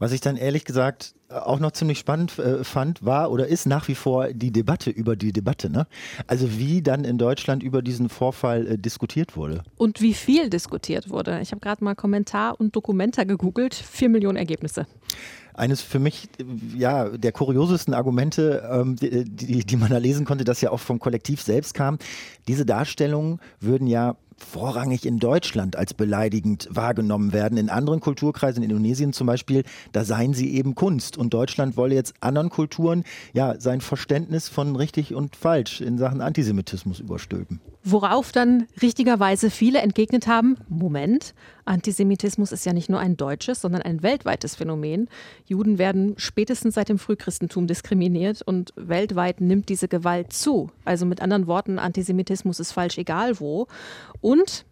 Was 0.00 0.12
ich 0.12 0.22
dann 0.22 0.36
ehrlich 0.36 0.64
gesagt 0.64 1.14
auch 1.28 1.60
noch 1.60 1.72
ziemlich 1.72 1.98
spannend 1.98 2.38
äh, 2.38 2.64
fand, 2.64 3.04
war 3.04 3.30
oder 3.30 3.46
ist 3.46 3.66
nach 3.66 3.86
wie 3.86 3.94
vor 3.94 4.32
die 4.32 4.50
Debatte 4.50 4.90
über 4.90 5.14
die 5.14 5.32
Debatte. 5.32 5.70
Ne? 5.70 5.86
Also 6.26 6.58
wie 6.58 6.82
dann 6.82 7.04
in 7.04 7.18
Deutschland 7.18 7.62
über 7.62 7.82
diesen 7.82 8.08
Vorfall 8.08 8.66
äh, 8.66 8.78
diskutiert 8.78 9.36
wurde. 9.36 9.62
Und 9.76 10.00
wie 10.00 10.14
viel 10.14 10.48
diskutiert 10.48 11.10
wurde. 11.10 11.38
Ich 11.40 11.52
habe 11.52 11.60
gerade 11.60 11.84
mal 11.84 11.94
Kommentar 11.94 12.58
und 12.58 12.74
Dokumenta 12.74 13.24
gegoogelt. 13.24 13.74
Vier 13.74 14.08
Millionen 14.08 14.38
Ergebnisse. 14.38 14.86
eines 15.54 15.82
für 15.82 15.98
mich 15.98 16.30
ja 16.74 17.10
der 17.10 17.32
kuriosesten 17.32 17.92
Argumente, 17.92 18.66
ähm, 18.72 18.96
die, 18.96 19.24
die, 19.24 19.64
die 19.66 19.76
man 19.76 19.90
da 19.90 19.98
lesen 19.98 20.24
konnte, 20.24 20.44
das 20.44 20.62
ja 20.62 20.70
auch 20.70 20.80
vom 20.80 20.98
Kollektiv 20.98 21.42
selbst 21.42 21.74
kam. 21.74 21.98
Diese 22.48 22.64
Darstellungen 22.64 23.38
würden 23.60 23.86
ja 23.86 24.16
vorrangig 24.42 25.06
in 25.06 25.18
Deutschland 25.18 25.76
als 25.76 25.94
beleidigend 25.94 26.68
wahrgenommen 26.70 27.32
werden. 27.32 27.58
In 27.58 27.70
anderen 27.70 28.00
Kulturkreisen, 28.00 28.62
in 28.62 28.70
Indonesien 28.70 29.12
zum 29.12 29.26
Beispiel, 29.26 29.64
da 29.92 30.04
seien 30.04 30.34
sie 30.34 30.54
eben 30.54 30.74
Kunst. 30.74 31.16
Und 31.16 31.34
Deutschland 31.34 31.76
wolle 31.76 31.94
jetzt 31.94 32.14
anderen 32.20 32.50
Kulturen 32.50 33.04
ja 33.32 33.60
sein 33.60 33.80
Verständnis 33.80 34.48
von 34.48 34.76
richtig 34.76 35.14
und 35.14 35.36
falsch 35.36 35.80
in 35.80 35.98
Sachen 35.98 36.20
Antisemitismus 36.20 37.00
überstülpen. 37.00 37.60
Worauf 37.82 38.30
dann 38.30 38.66
richtigerweise 38.82 39.48
viele 39.48 39.80
entgegnet 39.80 40.26
haben, 40.26 40.58
Moment, 40.68 41.34
Antisemitismus 41.64 42.52
ist 42.52 42.66
ja 42.66 42.74
nicht 42.74 42.90
nur 42.90 43.00
ein 43.00 43.16
deutsches, 43.16 43.62
sondern 43.62 43.80
ein 43.80 44.02
weltweites 44.02 44.56
Phänomen. 44.56 45.08
Juden 45.46 45.78
werden 45.78 46.14
spätestens 46.18 46.74
seit 46.74 46.88
dem 46.90 46.98
Frühchristentum 46.98 47.66
diskriminiert 47.66 48.42
und 48.42 48.74
weltweit 48.76 49.40
nimmt 49.40 49.68
diese 49.70 49.88
Gewalt 49.88 50.32
zu. 50.32 50.70
Also 50.84 51.06
mit 51.06 51.22
anderen 51.22 51.46
Worten, 51.46 51.78
Antisemitismus 51.78 52.60
ist 52.60 52.72
falsch, 52.72 52.98
egal 52.98 53.40
wo. 53.40 53.66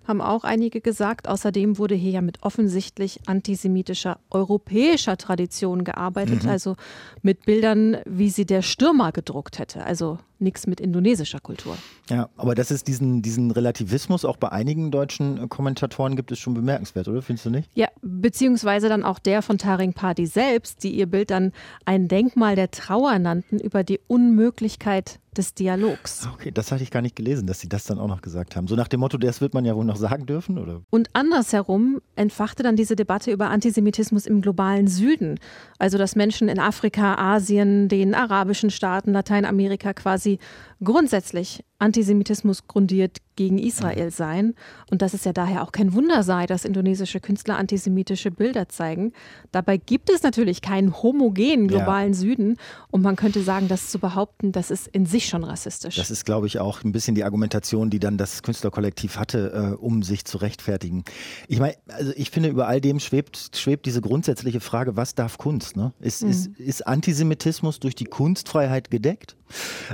Haben 0.07 0.21
auch 0.21 0.45
einige 0.45 0.81
gesagt, 0.81 1.29
außerdem 1.29 1.79
wurde 1.79 1.95
hier 1.95 2.13
ja 2.13 2.21
mit 2.23 2.43
offensichtlich 2.43 3.21
antisemitischer 3.27 4.19
europäischer 4.31 5.17
Tradition 5.17 5.85
gearbeitet, 5.85 6.45
mhm. 6.45 6.49
also 6.49 6.77
mit 7.23 7.45
Bildern, 7.45 7.99
wie 8.07 8.31
sie 8.31 8.47
der 8.47 8.63
Stürmer 8.63 9.13
gedruckt 9.13 9.59
hätte. 9.59 9.85
Also 9.85 10.19
nichts 10.39 10.67
mit 10.67 10.81
indonesischer 10.81 11.41
Kultur. 11.41 11.77
Ja, 12.09 12.29
aber 12.37 12.55
dass 12.55 12.71
es 12.71 12.85
diesen, 12.85 13.23
diesen 13.23 13.51
Relativismus 13.51 14.25
auch 14.25 14.37
bei 14.37 14.51
einigen 14.51 14.91
deutschen 14.91 15.43
äh, 15.43 15.49
Kommentatoren 15.49 16.17
gibt, 16.17 16.31
ist 16.31 16.39
schon 16.39 16.55
bemerkenswert, 16.55 17.09
oder? 17.09 17.23
Findest 17.23 17.47
du 17.47 17.51
nicht? 17.51 17.69
Ja, 17.75 17.89
beziehungsweise 18.03 18.89
dann 18.89 19.05
auch 19.05 19.19
der 19.19 19.43
von 19.43 19.59
Taring 19.59 19.93
Party 19.93 20.27
selbst, 20.27 20.85
die 20.85 20.95
ihr 20.95 21.07
Bild 21.07 21.31
dann 21.31 21.53
ein 21.85 22.09
Denkmal 22.09 22.57
der 22.57 22.71
Trauer 22.71 23.19
nannten 23.19 23.59
über 23.59 23.85
die 23.85 24.01
Unmöglichkeit 24.07 25.19
des 25.39 25.55
Dialogs. 25.55 26.29
Okay, 26.35 26.51
das 26.51 26.71
hatte 26.73 26.83
ich 26.83 26.91
gar 26.91 27.01
nicht 27.01 27.17
gelesen, 27.17 27.47
dass 27.47 27.61
sie 27.61 27.69
das 27.69 27.85
dann 27.85 27.99
auch 27.99 28.09
noch 28.09 28.21
gesagt 28.21 28.57
haben. 28.57 28.67
So 28.67 28.75
nach 28.75 28.89
dem 28.89 29.01
Motto, 29.01 29.17
das 29.17 29.41
wird 29.41 29.55
man 29.55 29.65
ja 29.65 29.75
wohl 29.75 29.85
noch 29.85 29.97
sagen 29.97 30.27
dürfen, 30.27 30.59
oder? 30.59 30.83
Und 30.91 31.09
andersherum 31.15 32.01
entfachte 32.17 32.63
dann 32.63 32.77
diese 32.77 32.97
Debatte 32.97 33.31
über 33.31 33.49
Antisemitismus 33.51 34.27
im 34.27 34.43
globalen 34.43 34.89
Süden. 34.89 35.39
Also, 35.79 35.97
dass 35.97 36.17
Menschen 36.17 36.49
in 36.49 36.59
Afrika, 36.59 37.15
Asien, 37.15 37.89
den 37.89 38.15
arabischen 38.15 38.71
Staaten, 38.71 39.13
Lateinamerika 39.13 39.95
quasi 39.95 40.39
grundsätzlich 40.83 41.65
Antisemitismus 41.79 42.67
grundiert 42.67 43.19
gegen 43.37 43.59
Israel 43.59 44.11
seien 44.11 44.55
und 44.91 45.01
dass 45.01 45.15
es 45.15 45.23
ja 45.23 45.33
daher 45.33 45.63
auch 45.63 45.71
kein 45.71 45.95
Wunder 45.95 46.25
sei, 46.25 46.47
dass 46.47 46.65
indonesische 46.65 47.21
Künstler 47.21 47.57
antisemitische 47.57 48.33
Bilder 48.33 48.69
zeigen. 48.69 49.13
Dabei 49.53 49.77
gibt 49.77 50.11
es 50.11 50.25
natürlich 50.25 50.61
keinen 50.61 51.03
homogenen 51.03 51.69
globalen 51.69 52.15
ja. 52.15 52.19
Süden 52.19 52.57
und 52.91 53.03
man 53.03 53.15
könnte 53.15 53.41
sagen, 53.43 53.69
das 53.69 53.91
zu 53.91 54.01
behaupten, 54.01 54.51
das 54.51 54.73
ist 54.73 54.89
in 54.89 55.07
sich 55.07 55.27
schon 55.27 55.45
rassistisch. 55.45 55.95
Das 55.95 56.11
ist, 56.11 56.25
glaube 56.25 56.49
ich, 56.49 56.59
auch 56.59 56.83
ein 56.83 56.91
bisschen 56.91 57.15
die 57.15 57.23
Argumentation, 57.23 57.91
die 57.91 58.01
dann 58.01 58.19
das 58.19 58.43
Künstlerkollektiv 58.43 59.19
hatte, 59.19 59.77
äh, 59.77 59.77
um 59.77 60.03
sich 60.03 60.25
zu 60.25 60.39
rechtfertigen. 60.39 61.05
Ich 61.47 61.61
meine, 61.61 61.77
also 61.87 62.13
ich 62.17 62.31
finde, 62.31 62.49
über 62.49 62.67
all 62.67 62.81
dem 62.81 62.99
schwebt, 62.99 63.53
schwebt 63.55 63.87
diese 63.87 64.01
grundsätzliche 64.01 64.59
Frage, 64.59 64.97
was 64.97 65.15
darf 65.15 65.39
Kunst? 65.39 65.77
Ne? 65.77 65.93
Ist, 66.01 66.25
mhm. 66.25 66.31
ist, 66.31 66.47
ist 66.59 66.87
Antisemitismus 66.89 67.79
durch 67.79 67.95
die 67.95 68.07
Kunstfreiheit 68.07 68.91
gedeckt? 68.91 69.37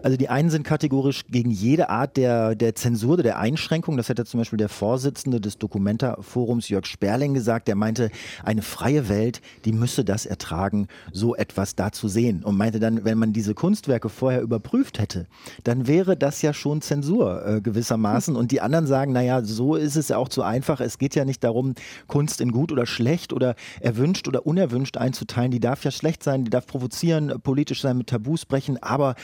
Also 0.03 0.17
die 0.17 0.29
einen 0.29 0.51
sind 0.51 0.65
kategorisch 0.75 1.23
gegen 1.29 1.53
jede 1.53 1.89
Art 1.89 2.17
der, 2.17 2.57
der 2.57 2.75
Zensur, 2.75 3.17
der 3.17 3.39
Einschränkung. 3.39 3.97
Das 3.97 4.09
hätte 4.09 4.25
zum 4.25 4.41
Beispiel 4.41 4.57
der 4.57 4.69
Vorsitzende 4.69 5.41
des 5.41 5.57
Documenta-Forums 5.57 6.69
Jörg 6.69 6.85
Sperling 6.87 7.33
gesagt. 7.33 7.69
Der 7.69 7.77
meinte, 7.77 8.11
eine 8.43 8.61
freie 8.61 9.09
Welt, 9.09 9.41
die 9.65 9.71
müsse 9.71 10.05
das 10.05 10.27
ertragen, 10.27 10.89
so 11.13 11.37
etwas 11.37 11.77
da 11.77 11.93
zu 11.93 12.09
sehen. 12.09 12.43
Und 12.43 12.57
meinte 12.57 12.81
dann, 12.81 13.05
wenn 13.05 13.19
man 13.19 13.33
diese 13.33 13.55
Kunstwerke 13.55 14.09
vorher 14.09 14.43
überprüft 14.43 14.99
hätte, 14.99 15.29
dann 15.63 15.87
wäre 15.87 16.17
das 16.17 16.43
ja 16.43 16.53
schon 16.53 16.83
Zensur 16.83 17.47
äh, 17.47 17.61
gewissermaßen. 17.61 18.35
Und 18.35 18.51
die 18.51 18.61
anderen 18.61 18.89
sagen, 18.89 19.13
naja, 19.13 19.45
so 19.45 19.77
ist 19.77 19.95
es 19.95 20.09
ja 20.09 20.17
auch 20.17 20.29
zu 20.29 20.43
einfach. 20.43 20.81
Es 20.81 20.99
geht 20.99 21.15
ja 21.15 21.25
nicht 21.25 21.45
darum, 21.45 21.75
Kunst 22.09 22.41
in 22.41 22.51
gut 22.51 22.73
oder 22.73 22.87
schlecht 22.87 23.33
oder 23.33 23.55
erwünscht 23.79 24.27
oder 24.27 24.45
unerwünscht 24.45 24.97
einzuteilen. 24.97 25.53
Die 25.53 25.61
darf 25.61 25.85
ja 25.85 25.93
schlecht 25.93 26.25
sein, 26.25 26.45
die 26.45 26.51
darf 26.51 26.67
provozieren, 26.67 27.33
politisch 27.45 27.81
sein, 27.81 27.97
mit 27.97 28.09
Tabus 28.09 28.45
brechen, 28.45 28.83
aber 28.83 29.15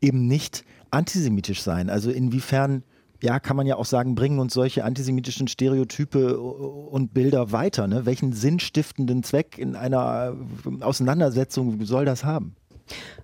eben 0.00 0.26
nicht 0.26 0.64
antisemitisch 0.90 1.62
sein. 1.62 1.90
Also 1.90 2.10
inwiefern 2.10 2.82
ja, 3.22 3.40
kann 3.40 3.56
man 3.56 3.66
ja 3.66 3.76
auch 3.76 3.84
sagen, 3.84 4.14
bringen 4.14 4.38
uns 4.38 4.54
solche 4.54 4.84
antisemitischen 4.84 5.48
Stereotype 5.48 6.38
und 6.38 7.14
Bilder 7.14 7.52
weiter. 7.52 7.86
Ne? 7.86 8.06
Welchen 8.06 8.32
sinnstiftenden 8.32 9.22
Zweck 9.22 9.58
in 9.58 9.74
einer 9.74 10.36
Auseinandersetzung 10.80 11.84
soll 11.84 12.04
das 12.04 12.24
haben? 12.24 12.54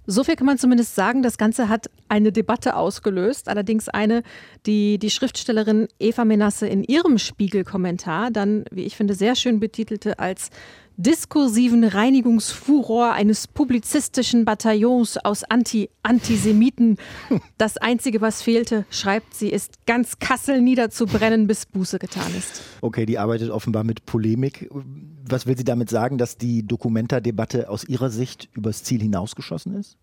So 0.07 0.25
viel 0.25 0.35
kann 0.35 0.47
man 0.47 0.59
zumindest 0.59 0.97
sagen. 0.97 1.23
Das 1.23 1.39
Ganze 1.39 1.69
hat 1.69 1.89
eine 2.09 2.33
Debatte 2.33 2.75
ausgelöst, 2.75 3.49
allerdings 3.49 3.89
eine, 3.89 4.23
die 4.67 4.99
die 4.99 5.11
Schriftstellerin 5.11 5.87
Eva 6.01 6.25
Menasse 6.25 6.67
in 6.67 6.83
ihrem 6.83 7.19
Spiegelkommentar 7.19 8.31
dann, 8.31 8.65
wie 8.73 8.83
ich 8.83 8.97
finde, 8.97 9.15
sehr 9.15 9.37
schön 9.37 9.61
betitelte 9.61 10.19
als 10.19 10.51
diskursiven 10.97 11.85
Reinigungsfuror 11.85 13.13
eines 13.13 13.49
publizistischen 13.49 14.45
Bataillons 14.45 15.19
aus 15.19 15.45
Anti-Antisemiten. 15.45 16.99
Das 17.59 17.77
Einzige, 17.77 18.21
was 18.21 18.43
fehlte, 18.43 18.85
schreibt 18.91 19.35
sie, 19.35 19.49
ist 19.49 19.87
ganz 19.87 20.19
Kassel 20.19 20.61
niederzubrennen, 20.61 21.47
bis 21.47 21.67
Buße 21.67 21.99
getan 21.99 22.33
ist. 22.37 22.63
Okay, 22.81 23.07
die 23.07 23.19
arbeitet 23.19 23.51
offenbar 23.51 23.85
mit 23.85 24.07
Polemik. 24.07 24.69
Was 25.29 25.47
will 25.47 25.57
sie 25.57 25.65
damit 25.65 25.91
sagen, 25.91 26.19
dass 26.19 26.37
die 26.37 26.67
Dokumenta-Debatte 26.67 27.69
aus 27.69 27.85
ihrer 27.85 28.11
Sicht 28.11 28.49
übers 28.55 28.83
Ziel 28.85 29.01
hinausgeschossen 29.01 29.75
ist? 29.75 29.97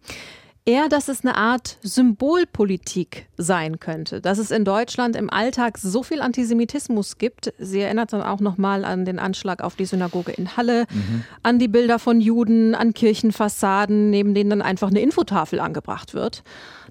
Eher, 0.66 0.90
dass 0.90 1.08
es 1.08 1.26
eine 1.26 1.36
Art 1.36 1.78
Symbolpolitik 1.82 3.28
sein 3.38 3.80
könnte, 3.80 4.22
dass 4.22 4.38
es 4.38 4.52
in 4.52 4.66
Deutschland 4.66 5.16
im 5.16 5.30
Alltag 5.30 5.78
so 5.78 6.04
viel 6.04 6.22
Antisemitismus 6.22 7.18
gibt. 7.18 7.54
Sie 7.58 7.80
erinnert 7.82 8.14
dann 8.14 8.22
auch 8.22 8.40
nochmal 8.40 8.86
an 8.86 9.06
den 9.06 9.20
Anschlag 9.20 9.64
auf 9.64 9.76
die 9.76 9.86
Synagoge 9.86 10.32
in 10.32 10.56
Halle, 10.58 10.86
mhm. 10.92 11.24
an 11.44 11.60
die 11.60 11.68
Bilder 11.68 12.00
von 12.00 12.22
Juden, 12.22 12.76
an 12.76 12.94
Kirchenfassaden, 12.94 14.10
neben 14.10 14.34
denen 14.34 14.50
dann 14.50 14.62
einfach 14.62 14.90
eine 14.90 15.02
Infotafel 15.02 15.60
angebracht 15.60 16.14
wird. 16.14 16.44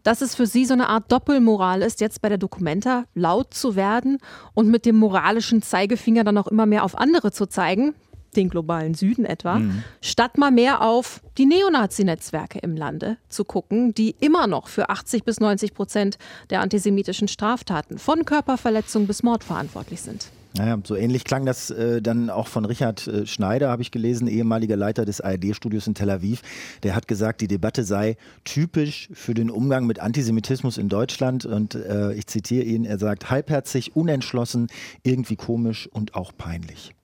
Dass 0.02 0.20
es 0.20 0.34
für 0.34 0.46
sie 0.46 0.64
so 0.64 0.74
eine 0.74 0.88
Art 0.88 1.10
Doppelmoral 1.10 1.82
ist, 1.82 2.00
jetzt 2.00 2.22
bei 2.22 2.28
der 2.28 2.38
Documenta 2.38 3.04
laut 3.14 3.52
zu 3.54 3.76
werden 3.76 4.18
und 4.54 4.68
mit 4.68 4.86
dem 4.86 4.96
moralischen 4.96 5.62
Zeigefinger 5.62 6.24
dann 6.24 6.38
auch 6.38 6.46
immer 6.46 6.66
mehr 6.66 6.84
auf 6.84 6.96
andere 6.96 7.32
zu 7.32 7.46
zeigen, 7.46 7.94
den 8.36 8.48
globalen 8.48 8.94
Süden 8.94 9.24
etwa, 9.24 9.58
mhm. 9.58 9.82
statt 10.00 10.38
mal 10.38 10.50
mehr 10.50 10.82
auf 10.82 11.20
die 11.38 11.46
Neonazi-Netzwerke 11.46 12.58
im 12.58 12.76
Lande 12.76 13.16
zu 13.28 13.44
gucken, 13.44 13.94
die 13.94 14.14
immer 14.20 14.46
noch 14.46 14.68
für 14.68 14.90
80 14.90 15.24
bis 15.24 15.40
90 15.40 15.74
Prozent 15.74 16.18
der 16.50 16.60
antisemitischen 16.60 17.28
Straftaten 17.28 17.98
von 17.98 18.24
Körperverletzung 18.24 19.06
bis 19.06 19.22
Mord 19.22 19.44
verantwortlich 19.44 20.00
sind. 20.00 20.30
Naja, 20.58 20.78
so 20.82 20.96
ähnlich 20.96 21.24
klang 21.24 21.44
das 21.44 21.70
äh, 21.70 22.00
dann 22.00 22.30
auch 22.30 22.48
von 22.48 22.64
Richard 22.64 23.06
äh, 23.06 23.26
Schneider, 23.26 23.68
habe 23.68 23.82
ich 23.82 23.90
gelesen, 23.90 24.26
ehemaliger 24.26 24.76
Leiter 24.76 25.04
des 25.04 25.20
ARD-Studios 25.20 25.86
in 25.86 25.94
Tel 25.94 26.10
Aviv. 26.10 26.42
Der 26.82 26.94
hat 26.96 27.06
gesagt, 27.06 27.40
die 27.42 27.48
Debatte 27.48 27.84
sei 27.84 28.16
typisch 28.44 29.08
für 29.12 29.34
den 29.34 29.50
Umgang 29.50 29.86
mit 29.86 30.00
Antisemitismus 30.00 30.78
in 30.78 30.88
Deutschland. 30.88 31.44
Und 31.44 31.74
äh, 31.74 32.12
ich 32.14 32.26
zitiere 32.26 32.64
ihn, 32.64 32.84
er 32.84 32.98
sagt, 32.98 33.30
halbherzig, 33.30 33.94
unentschlossen, 33.94 34.68
irgendwie 35.02 35.36
komisch 35.36 35.86
und 35.86 36.14
auch 36.14 36.32
peinlich. 36.36 36.94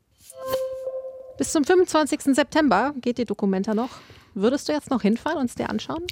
Bis 1.37 1.51
zum 1.51 1.65
25. 1.65 2.35
September 2.35 2.95
geht 3.01 3.19
die 3.19 3.25
Dokumenta 3.25 3.75
noch. 3.75 3.91
Würdest 4.35 4.69
du 4.69 4.73
jetzt 4.73 4.91
noch 4.91 5.03
hinfahren 5.03 5.39
und 5.39 5.45
uns 5.45 5.57
dir 5.57 5.69
anschauen? 5.69 6.05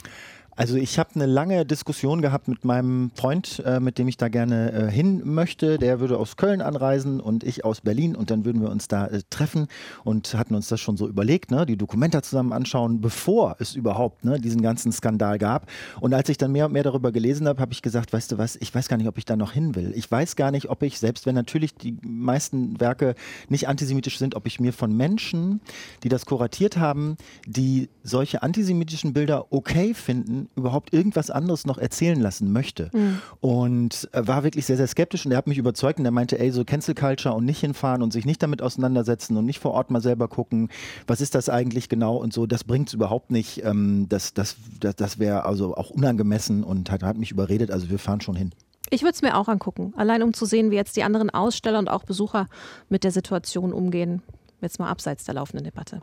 Also 0.55 0.77
ich 0.77 0.99
habe 0.99 1.15
eine 1.15 1.25
lange 1.25 1.65
Diskussion 1.65 2.21
gehabt 2.21 2.47
mit 2.47 2.67
meinem 2.67 3.11
Freund, 3.15 3.63
äh, 3.65 3.81
mit 3.81 3.97
dem 3.97 4.07
ich 4.07 4.19
da 4.19 4.29
gerne 4.29 4.73
äh, 4.73 4.91
hin 4.91 5.23
möchte. 5.25 5.79
Der 5.79 5.99
würde 5.99 6.19
aus 6.19 6.37
Köln 6.37 6.61
anreisen 6.61 7.21
und 7.21 7.43
ich 7.43 7.65
aus 7.65 7.81
Berlin 7.81 8.15
und 8.15 8.31
dann 8.31 8.45
würden 8.45 8.61
wir 8.61 8.71
uns 8.71 8.87
da 8.87 9.07
äh, 9.07 9.23
treffen 9.31 9.67
und 10.05 10.35
hatten 10.35 10.55
uns 10.55 10.69
das 10.69 10.79
schon 10.79 10.99
so 10.99 11.09
überlegt, 11.09 11.51
ne, 11.51 11.65
die 11.65 11.79
Dokumenta 11.79 12.23
zusammen 12.23 12.53
anschauen, 12.53 13.01
bevor 13.01 13.57
es 13.61 13.75
überhaupt 13.75 14.27
ne, 14.27 14.39
diesen 14.39 14.61
ganzen 14.61 14.93
Skandal 14.93 15.39
gab. 15.39 15.71
Und 16.01 16.13
als 16.13 16.29
ich 16.29 16.37
dann 16.37 16.53
mehr 16.53 16.67
und 16.67 16.73
mehr 16.73 16.83
darüber 16.83 17.13
gelesen 17.13 17.49
habe, 17.49 17.59
habe 17.59 17.73
ich 17.73 17.81
gesagt, 17.81 18.13
weißt 18.13 18.33
du 18.33 18.39
was, 18.39 18.57
ich 18.57 18.75
weiß 18.75 18.89
gar 18.89 18.99
nicht, 18.99 19.09
ob 19.09 19.17
ich 19.17 19.25
da 19.25 19.37
noch 19.37 19.53
hin 19.53 19.75
will. 19.75 19.95
Ich 19.97 20.11
weiß 20.11 20.37
gar 20.37 20.51
nicht, 20.51 20.69
ob 20.69 20.83
ich, 20.83 20.99
selbst 20.99 21.25
wenn 21.25 21.35
natürlich 21.35 21.77
die 21.77 21.97
meisten 22.03 22.79
Werke 22.79 23.15
nicht 23.49 23.69
antisemitisch 23.69 24.19
sind, 24.19 24.35
ob 24.35 24.47
ich 24.47 24.61
mir 24.61 24.75
von 24.75 24.95
Menschen, 24.95 25.63
die 26.03 26.11
das 26.11 26.27
kuratiert 26.27 26.77
haben, 26.77 27.17
die 27.47 27.89
solche 28.03 28.43
antisemitischen 28.43 29.15
Bilder 29.15 29.47
okay 29.51 29.95
finden, 29.95 30.42
überhaupt 30.57 30.93
irgendwas 30.93 31.31
anderes 31.31 31.67
noch 31.67 31.79
erzählen 31.79 32.21
lassen 32.21 32.53
möchte. 32.53 32.91
Mhm. 32.93 33.19
Und 33.41 34.09
war 34.13 34.45
wirklich 34.45 34.67
sehr, 34.67 34.77
sehr 34.77 34.87
skeptisch 34.87 35.25
und 35.25 35.33
er 35.33 35.39
hat 35.39 35.47
mich 35.47 35.59
überzeugt 35.59 35.99
und 35.99 36.05
er 36.05 36.11
meinte, 36.11 36.39
ey, 36.39 36.51
so 36.51 36.65
Cancel 36.65 36.95
Culture 36.95 37.35
und 37.35 37.45
nicht 37.45 37.61
hinfahren 37.61 38.03
und 38.03 38.13
sich 38.13 38.25
nicht 38.25 38.43
damit 38.43 38.63
auseinandersetzen 38.63 39.37
und 39.37 39.47
nicht 39.47 39.61
vor 39.61 39.73
Ort 39.73 39.91
mal 39.91 40.01
selber 40.01 40.29
gucken, 40.29 40.69
was 41.07 41.21
ist 41.21 41.35
das 41.35 41.49
eigentlich 41.49 41.89
genau 41.89 42.17
und 42.17 42.33
so, 42.33 42.47
das 42.47 42.65
bringt 42.65 42.89
es 42.89 42.95
überhaupt 42.95 43.31
nicht. 43.31 43.65
Ähm, 43.65 44.07
das 44.09 44.35
das, 44.35 44.57
das, 44.81 44.97
das 44.97 45.19
wäre 45.19 45.45
also 45.45 45.77
auch 45.77 45.91
unangemessen 45.91 46.65
und 46.65 46.91
hat, 46.91 47.03
hat 47.03 47.17
mich 47.17 47.31
überredet, 47.31 47.71
also 47.71 47.91
wir 47.91 47.99
fahren 47.99 48.21
schon 48.21 48.37
hin. 48.37 48.53
Ich 48.91 49.03
würde 49.03 49.15
es 49.15 49.23
mir 49.23 49.37
auch 49.37 49.49
angucken, 49.49 49.95
allein 49.97 50.23
um 50.23 50.35
zu 50.35 50.45
sehen, 50.45 50.71
wie 50.71 50.75
jetzt 50.75 50.97
die 50.97 51.03
anderen 51.03 51.31
Aussteller 51.31 51.79
und 51.79 51.89
auch 51.89 52.05
Besucher 52.05 52.49
mit 52.89 53.05
der 53.05 53.11
Situation 53.11 53.73
umgehen. 53.73 54.23
Jetzt 54.61 54.79
mal 54.79 54.89
abseits 54.89 55.25
der 55.25 55.35
laufenden 55.35 55.65
Debatte. 55.65 56.03